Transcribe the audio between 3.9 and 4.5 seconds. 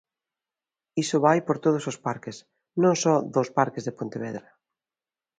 Pontevedra.